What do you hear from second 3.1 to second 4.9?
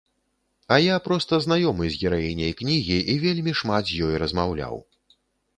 і вельмі шмат з ёй размаўляў.